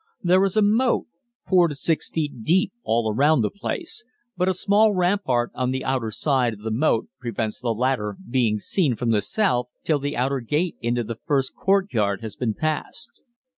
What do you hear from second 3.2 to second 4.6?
the place, but a